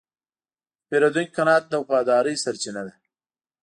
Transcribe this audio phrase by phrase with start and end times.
[0.81, 2.93] د پیرودونکي قناعت د وفادارۍ سرچینه ده.